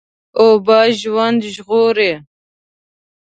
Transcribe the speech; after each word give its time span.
اوبه 0.41 0.79
ژوند 0.99 1.41
ژغوري. 1.53 2.13